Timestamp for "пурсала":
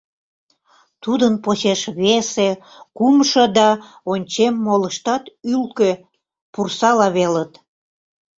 6.53-7.07